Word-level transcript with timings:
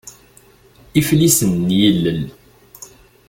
Iflisen 0.99 1.51
n 1.67 1.69
yilel. 1.79 2.21